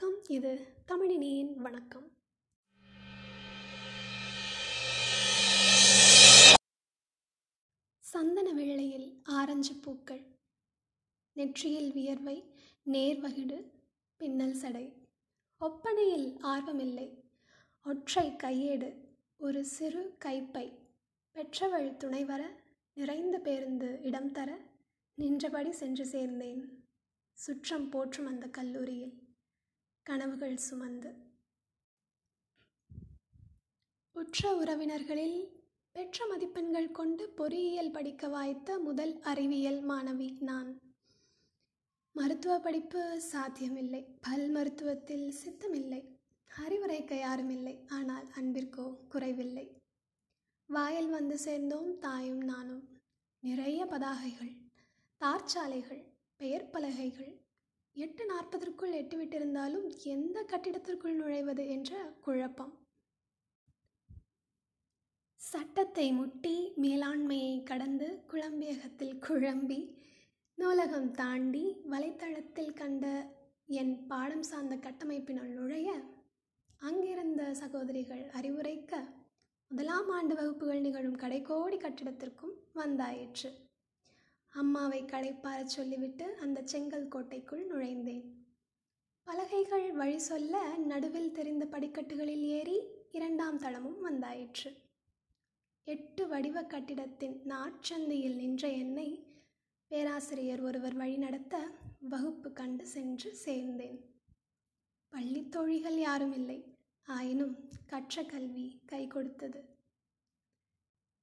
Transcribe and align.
வணக்கம். 0.00 0.28
இது 0.28 0.66
தமிழினியின் 0.88 1.54
வணக்கம். 1.54 2.12
சந்தன 7.98 8.52
வேளையில் 8.52 9.20
ஆரஞ்சு 9.24 9.74
பூக்கள். 9.74 10.22
நெற்றியில் 11.32 11.92
வியர்வை 11.92 12.54
நேர்வகிடு 12.86 13.70
பின்னல் 14.16 14.54
சடை. 14.54 15.08
ஒப்பனையில் 15.60 16.38
ஆர்வமில்லை. 16.42 17.22
ஒற்றை 17.84 18.28
கையேடு 18.28 19.08
ஒரு 19.36 19.64
சிறு 19.64 20.16
கைப்பை. 20.24 20.72
பெற்றவள் 21.32 21.96
துணை 21.96 22.24
வர 22.24 22.60
நிறைந்த 22.94 23.38
பேருந்து 23.38 24.00
இடம் 24.02 24.32
தர 24.32 24.58
நின்றபடி 25.14 25.72
சென்று 25.72 26.04
சேர்ந்தேன். 26.04 26.64
சுற்றம் 27.32 27.88
போற்றும் 27.88 28.26
அந்த 28.26 28.46
கல்லூரியில். 28.46 29.28
கனவுகள் 30.10 30.56
சுமந்து. 30.56 31.14
உற்ற 34.12 34.56
உறவினர்களில் 34.56 35.64
பெற்ற 35.92 36.26
மதிப்பெண்கள் 36.26 36.90
கொண்டு 36.90 37.28
பொறியியல் 37.28 37.90
படிக்க 37.90 38.28
வாய்த்த 38.28 38.78
முதல் 38.78 39.20
அறிவியல் 39.20 39.88
மாணவி 39.88 40.40
நான். 40.40 40.78
மருத்துவ 42.12 42.58
படிப்பு 42.58 43.20
சாத்தியமில்லை. 43.20 44.18
பல் 44.20 44.54
மருத்துவத்தில் 44.54 45.28
சித்தமில்லை. 45.28 46.14
அறிவுரைக்க 46.56 47.14
யாருமில்லை. 47.14 47.88
ஆனால் 47.88 48.26
அன்பிற்கோ 48.26 49.06
குறைவில்லை. 49.08 49.76
வாயில் 50.66 51.10
வந்து 51.10 51.38
சேர்ந்தோம் 51.38 51.98
தாயும் 51.98 52.40
நானும். 52.40 52.98
நிறைய 53.40 53.84
பதாகைகள் 53.84 54.66
தார்ச்சாலைகள் 55.20 56.04
பெயர் 56.36 56.70
பலகைகள் 56.70 57.39
எட்டு 57.96 58.24
நாற்பதற்குள் 58.26 58.92
எட்டுவிட்டிருந்தாலும் 58.92 59.86
எந்த 60.04 60.38
கட்டிடத்திற்குள் 60.42 61.16
நுழைவது 61.20 61.68
என்ற 61.68 61.98
குழப்பம். 62.20 62.72
சட்டத்தை 65.40 66.12
முட்டி 66.12 66.56
மேலாண்மையை 66.82 67.62
கடந்து 67.62 68.08
குழம்பியகத்தில் 68.32 69.16
குழம்பி 69.28 69.80
நூலகம் 70.58 71.10
தாண்டி 71.10 71.64
வலைத்தளத்தில் 71.90 72.72
கண்ட 72.72 73.06
என் 73.80 73.94
பாடம் 74.06 74.42
சார்ந்த 74.42 74.76
கட்டமைப்பினுள் 74.76 75.52
நுழைய 75.58 75.90
அங்கிருந்த 76.78 77.54
சகோதரிகள் 77.54 78.24
அறிவுரைக்க 78.30 79.02
முதலாம் 79.70 80.10
ஆண்டு 80.10 80.34
வகுப்புகள் 80.34 80.80
நிகழும் 80.80 81.18
கடைக்கோடி 81.18 81.76
கட்டிடத்திற்கும் 81.76 82.54
வந்தாயிற்று. 82.74 83.50
அம்மாவை 84.50 85.02
களைப்பாரச் 85.02 85.64
சொல்லிவிட்டு 85.64 86.34
அந்த 86.34 86.62
செங்கல் 86.64 87.08
கோட்டைக்குள் 87.08 87.66
நுழைந்தேன். 87.66 88.24
பலகைகள் 89.24 89.92
வழி 89.92 90.18
சொல்ல 90.18 90.76
நடுவில் 90.76 91.32
தெரிந்த 91.32 91.66
படிக்கட்டுகளில் 91.66 92.42
ஏறி 92.42 92.80
இரண்டாம் 93.12 93.58
தளமும் 93.58 94.10
வந்தாயிற்று. 94.10 94.76
எட்டு 95.84 96.28
வடிவ 96.28 96.62
கட்டிடத்தின் 96.62 97.42
நாட்சந்தையில் 97.48 98.34
நின்ற 98.34 98.68
என்னை 98.68 99.26
பேராசிரியர் 99.88 100.60
ஒருவர் 100.60 100.94
வழிநடத்த 100.94 101.68
வகுப்பு 102.00 102.52
கண்டு 102.52 102.86
சென்று 102.86 103.36
சேர்ந்தேன். 103.44 103.98
பள்ளி 105.08 105.48
தோழிகள் 105.48 105.98
யாரும் 105.98 106.32
இல்லை. 106.32 106.64
ஆயினும் 107.06 107.68
கற்ற 107.86 108.24
கல்வி 108.24 108.80
கை 108.86 109.06
கொடுத்தது. 109.06 109.64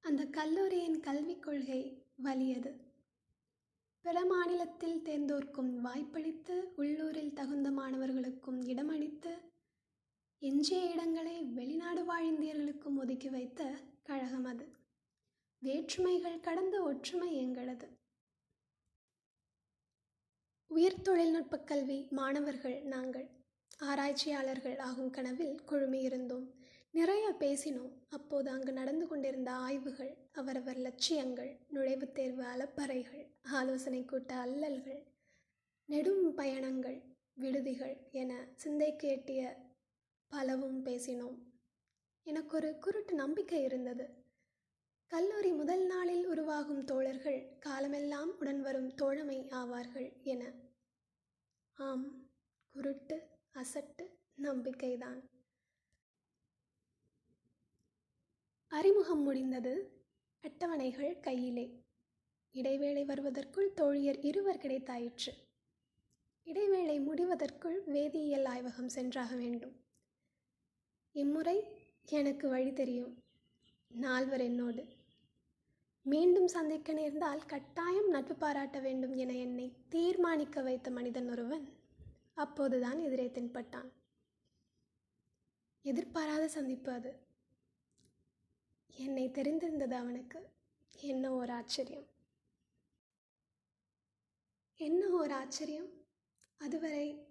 அந்த 0.02 0.26
கல்லூரியின் 0.26 1.00
கல்விக் 1.00 1.44
கொள்கை 1.44 2.04
வலியது. 2.16 2.87
பிற 4.02 4.26
மாநிலத்தில் 4.26 5.02
தேர்ந்தோர்க்கும் 5.02 5.82
வாய்ப்பளித்து 5.82 6.74
உள்ளூரில் 6.76 7.34
தகுந்த 7.34 7.72
மாணவர்களுக்கும் 7.72 8.62
இடமளித்து 8.62 9.32
எஞ்சிய 10.40 10.92
இடங்களை 10.92 11.44
வெளிநாடு 11.44 12.06
வாழ் 12.06 12.26
இந்தியர்களுக்கும் 12.26 12.96
ஒதுக்கி 12.96 13.30
வைத்த 13.30 13.78
கழகம் 14.04 14.44
அது. 14.44 14.68
வேற்றுமைகள் 15.60 16.40
கடந்த 16.40 16.82
ஒற்றுமை 16.82 17.36
எங்களது. 17.36 17.88
உயர் 20.68 21.02
தொழில்நுட்பக் 21.02 21.68
கல்வி 21.68 22.08
மாணவர்கள் 22.10 22.82
நாங்கள். 22.82 23.30
ஆராய்ச்சியாளர்கள் 23.78 24.80
ஆகும் 24.80 25.10
கனவில் 25.10 25.62
குழுமியிருந்தோம். 25.70 26.48
நிறைய 26.98 27.36
பேசினோம். 27.40 27.92
அப்போது 28.10 28.50
அங்கு 28.50 28.74
நடந்து 28.74 29.08
கொண்டிருந்த 29.08 29.52
ஆய்வுகள் 29.52 30.14
அவரவர் 30.32 30.78
லட்சியங்கள் 30.78 31.52
நுழைவுத் 31.74 32.12
தேர்வு 32.12 32.44
அலப்பறைகள் 32.44 33.26
ஆலோசனை 33.42 34.06
கூட்ட 34.06 34.36
அல்லல்கள் 34.36 35.02
நெடும் 35.86 36.34
பயணங்கள் 36.34 36.98
விடுதிகள் 37.34 37.96
என 38.12 38.48
சிந்தைக்கு 38.56 39.08
எட்டிய 39.08 39.42
பலவும் 40.28 40.86
பேசினோம். 40.86 41.38
எனக்கு 42.24 42.56
ஒரு 42.56 42.78
குருட்டு 42.80 43.14
நம்பிக்கை 43.14 43.64
இருந்தது. 43.64 44.06
கல்லூரி 45.08 45.52
முதல் 45.52 45.86
நாளில் 45.86 46.26
உருவாகும் 46.28 46.84
தோழர்கள் 46.84 47.40
காலமெல்லாம் 47.60 48.40
உடன் 48.40 48.62
வரும் 48.62 48.96
தோழமை 48.96 49.40
ஆவார்கள் 49.52 50.10
என. 50.24 50.52
ஆம் 51.78 52.06
குருட்டு 52.72 53.18
அசட்டு 53.54 54.06
நம்பிக்கைதான். 54.36 55.20
அறிமுகம் 58.70 59.22
முடிந்தது. 59.22 59.92
அட்டவணைகள் 60.42 61.20
கையிலே. 61.20 61.82
இடைவேளை 62.52 63.06
வருவதற்குள் 63.06 63.74
தோழியர் 63.74 64.26
இருவர் 64.26 64.58
கிடைத்தாயிற்று. 64.58 65.34
இடைவேளை 66.44 67.00
முடிவதற்குள் 67.00 67.84
வேதியியல் 67.86 68.44
ஆய்வகம் 68.44 68.86
சென்றாக 68.86 69.36
வேண்டும். 69.36 69.76
இம்முறை 71.12 71.64
எனக்கு 72.06 72.50
வழி 72.50 72.74
தெரியும். 72.74 73.18
நால்வர் 73.88 74.42
என்னோடு. 74.42 74.86
மீண்டும் 76.02 76.48
சந்திக்க 76.48 76.94
நேர்ந்தால் 76.94 77.46
கட்டாயம் 77.46 78.10
நட்பு 78.10 78.36
பாராட்ட 78.36 78.80
வேண்டும் 78.80 79.16
என 79.16 79.36
என்னை 79.36 79.74
தீர்மானிக்க 79.90 80.62
வைத்த 80.62 80.92
மனிதன் 80.92 81.30
ஒருவன் 81.30 81.70
அப்போதுதான் 82.34 83.00
எதிரே 83.00 83.28
தென்பட்டான். 83.28 83.92
எதிர்பாராத 85.82 86.48
சந்திப்பு 86.48 86.92
அது. 86.92 87.26
என்னை 88.98 89.30
தெரிந்திருந்தது 89.30 89.92
அவனுக்கு. 89.92 90.50
என்ன 91.00 91.32
ஒரு 91.32 91.54
ஆச்சரியம். 91.54 92.06
என்ன 94.76 95.10
ஒரு 95.10 95.34
ஆச்சரியம். 95.34 96.06
அதுவரை 96.58 97.26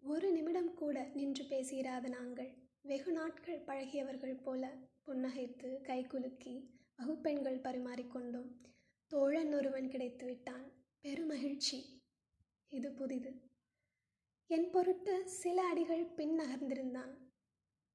ஒரு 0.00 0.32
நிமிடம் 0.32 0.74
கூட 0.74 1.10
நின்று 1.14 1.44
பேசியிராத 1.44 2.08
நாங்கள். 2.08 2.54
வெகு 2.82 3.12
நாட்கள் 3.12 3.64
பழகியவர்கள் 3.64 4.42
போல 4.42 4.72
புன்னகைத்து 5.06 5.82
கைகுலுக்கி 5.82 6.70
வகுப்பெண்கள் 6.96 7.60
பரிமாறிக்கொண்டோம் 7.60 8.50
தோழன் 9.06 9.54
ஒருவன் 9.54 9.88
கிடைத்து 9.88 10.26
விட்டான். 10.26 10.72
பெருமகிழ்ச்சி. 11.02 12.02
இது 12.68 12.92
புதிது. 12.92 13.32
என் 14.46 14.70
பொருட்டு 14.70 15.28
சில 15.28 15.62
அடிகள் 15.62 16.04
பின் 16.04 16.38
நகர்ந்திருந்தான். 16.38 17.12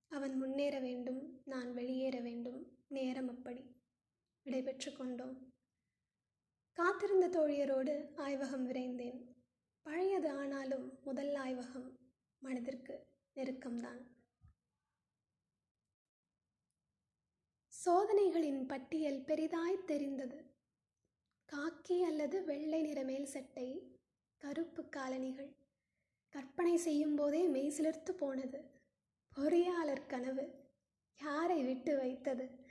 அவன் 0.07 0.37
முன்னேற 0.37 0.79
வேண்டும் 0.79 1.41
நான் 1.45 1.73
வெளியேற 1.73 2.19
வேண்டும். 2.19 2.78
நேரம் 2.89 3.29
அப்படி. 3.29 3.75
விடைபெற்று 4.43 4.95
கொண்டோம். 4.95 5.53
காத்திருந்த 6.73 7.27
தோழியரோடு 7.27 8.13
ஆய்வகம் 8.17 8.65
விரைந்தேன். 8.65 9.35
பழையது 9.81 10.29
ஆனாலும் 10.31 10.99
முதல் 11.03 11.35
ஆய்வகம் 11.35 11.95
மனதிற்கு 12.39 13.07
நெருக்கம்தான். 13.35 14.01
சோதனைகளின் 17.85 18.67
பட்டியல் 18.67 19.21
பெரிதாய் 19.21 19.83
தெரிந்தது. 19.83 20.43
காக்கி 21.45 22.01
அல்லது 22.01 22.43
வெள்ளை 22.43 22.81
நிற 22.81 23.03
மேல் 23.03 23.25
சட்டை 23.25 23.97
கருப்பு 24.37 24.89
காலணிகள். 24.89 25.55
கற்பனை 26.29 26.77
செய்யும் 26.77 27.15
போதே 27.15 27.47
மெய்சிலிர்த்து 27.47 28.11
போனது. 28.11 28.71
பொறியாளர் 29.35 30.07
கனவு 30.07 30.67
யாரை 31.21 31.63
விட்டு 31.63 31.97
வைத்தது? 31.97 32.67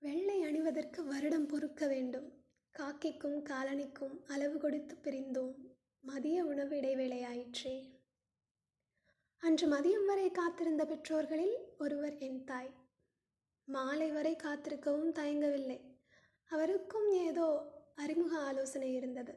வெள்ளை 0.00 0.42
அணிவதற்கு 0.42 1.04
வருடம் 1.04 1.46
பொறுக்க 1.46 1.86
வேண்டும். 1.86 2.32
காக்கிக்கும் 2.78 3.42
காலணிக்கும் 3.42 4.24
அளவு 4.26 4.58
கொடுத்து 4.58 4.94
பிரிந்தோம். 4.94 5.54
மதிய 6.00 6.44
உணவு 6.44 6.76
இடைவேளையாயிற்றே. 6.76 7.88
அன்று 9.38 9.68
மதியம் 9.68 10.06
வரை 10.06 10.30
காத்திருந்த 10.30 10.86
பெற்றோர்களில் 10.86 11.56
ஒருவர் 11.78 12.18
என் 12.18 12.44
தாய். 12.44 12.70
மாலை 13.64 14.10
வரை 14.10 14.36
காத்திருக்கவும் 14.42 15.12
தயங்கவில்லை. 15.12 15.80
அவருக்கும் 16.48 17.12
ஏதோ 17.12 17.46
அறிமுக 17.96 18.38
ஆலோசனை 18.38 18.94
இருந்தது. 18.94 19.34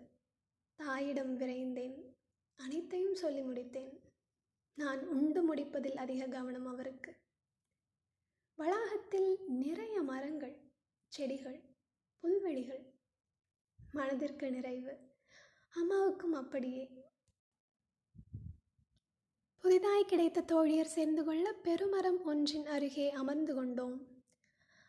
தாயிடம் 0.75 1.39
விரைந்தேன். 1.39 1.95
அனைத்தையும் 2.55 3.15
சொல்லி 3.15 3.41
முடித்தேன். 3.41 3.99
நான் 4.75 5.07
உண்டு 5.07 5.43
முடிப்பதில் 5.43 5.97
அதிக 5.97 6.27
கவனம் 6.27 6.65
அவருக்கு. 6.65 7.13
வளாகத்தில் 8.61 9.39
நிறைய 9.47 10.01
மரங்கள் 10.01 10.61
செடிகள் 11.07 11.63
புல்வெளிகள் 12.19 12.93
மனதிற்கு 13.93 14.51
நிறைவு 14.51 14.97
அம்மாவுக்கும் 15.69 16.33
அப்படியே. 16.33 16.83
புதிதாய் 19.57 20.05
கிடைத்த 20.05 20.41
தோழியர் 20.41 20.93
சேர்ந்து 20.95 21.23
கொள்ள 21.23 21.55
பெருமரம் 21.63 22.21
ஒன்றின் 22.23 22.65
அருகே 22.65 23.11
அமர்ந்து 23.11 23.53
கொண்டோம். 23.53 24.23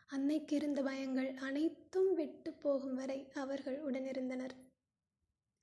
அன்னைக்கு 0.07 0.55
இருந்த 0.55 0.83
பயங்கள் 0.83 1.33
அனைத்தும் 1.33 2.13
விட்டு 2.13 2.53
போகும் 2.53 2.95
வரை 2.95 3.31
அவர்கள் 3.33 3.83
உடனிருந்தனர். 3.83 4.55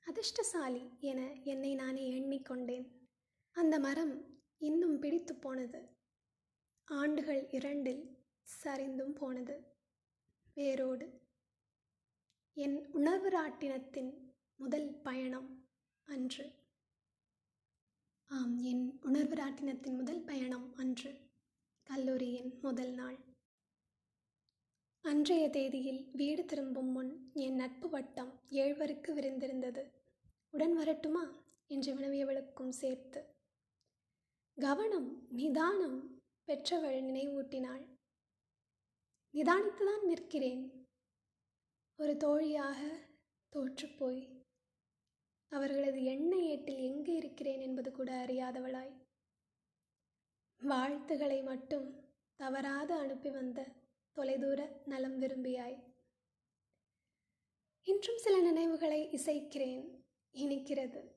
அதிர்ஷ்டசாலி 0.07 0.91
என 1.01 1.33
என்னை 1.45 1.75
நானே 1.75 2.21
எண்ணிக்கொண்டேன். 2.21 2.87
அந்த 3.53 3.79
மரம் 3.79 4.39
இன்னும் 4.59 4.99
பிடித்து 4.99 5.35
போனது. 5.35 5.99
ஆண்டுகள் 6.91 7.51
இரண்டில் 7.51 8.17
சரிந்தும் 8.63 9.15
போனது. 9.15 9.63
வேரோடு. 10.55 11.21
என் 12.55 12.87
உணர்வு 12.93 13.31
ராட்டினத்தின் 13.31 14.33
முதல் 14.57 15.01
பயணம் 15.03 15.69
அன்று. 16.05 16.53
ஆம் 18.27 18.59
என் 18.59 18.99
உணர்வு 19.03 19.35
ராட்டினத்தின் 19.35 19.97
முதல் 19.97 20.21
பயணம் 20.21 20.75
அன்று. 20.75 21.21
கல்லூரியின் 21.83 22.59
முதல் 22.63 22.91
நாள். 22.91 23.19
அன்றைய 25.01 25.49
தேதியில் 25.49 26.11
வீடு 26.13 26.45
திரும்பும் 26.45 26.91
முன் 26.91 27.31
என் 27.35 27.55
நட்பு 27.55 27.89
வட்டம் 27.89 28.41
ஏழ்வருக்கு 28.51 29.15
விரிந்திருந்தது. 29.15 29.91
உடன் 30.51 30.75
வரட்டுமா? 30.75 31.45
என்று 31.69 31.95
வினவியவளுக்கும் 31.95 32.69
சேர்த்து. 32.69 33.25
கவனம் 34.55 35.27
நிதானம் 35.31 36.20
பெற்றவள் 36.51 37.03
நினைவூட்டினாள் 37.03 37.83
நிதானித்துதான் 39.35 40.05
நிற்கிறேன். 40.05 40.87
ஒரு 41.97 42.17
தோழியாக 42.17 42.99
தோற்றுப்போய் 43.53 44.43
அவர்களது 45.49 46.05
எண்ணெய் 46.05 46.47
ஏட்டில் 46.47 46.77
எங்கே 46.77 47.15
இருக்கிறேன் 47.15 47.61
என்பது 47.61 47.93
கூட 47.93 48.25
அறியாதவளாய். 48.25 48.93
வாழ்த்துகளை 50.61 51.43
மட்டும் 51.43 52.15
தவறாது 52.37 52.95
அனுப்பி 52.95 53.31
வந்த 53.31 53.67
தொலைதூர 54.17 54.83
நலம் 54.87 55.21
விரும்பியாய். 55.21 55.79
இன்றும் 57.83 58.19
சில 58.19 58.41
நினைவுகளை 58.41 59.09
இசைக்கிறேன் 59.13 60.05
இனிக்கிறது. 60.35 61.11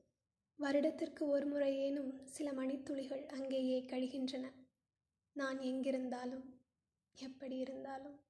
வருடத்திற்கு 0.56 1.28
ஒரு 1.28 1.46
முறையேனும் 1.46 2.26
சில 2.26 2.52
மணித்துளிகள் 2.52 3.26
அங்கேயே 3.26 3.80
கழிகின்றன. 3.82 4.62
நான் 5.34 5.58
எங்கிருந்தாலும் 5.58 6.60
எப்படி 7.18 7.56
இருந்தாலும். 7.56 8.20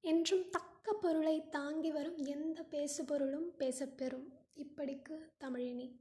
என்றும் 0.00 0.50
தக்க 0.50 0.92
பொருளை 0.92 1.48
தாங்கி 1.48 1.90
வரும் 1.90 2.16
எந்த 2.16 2.62
பேசுபொருளும் 2.62 3.54
பேசப்பெறும். 3.58 4.32
இப்படிக்கு 4.56 5.18
தமிழினி. 5.40 5.96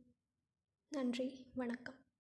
நன்றி 0.88 1.52
வணக்கம். 1.56 2.05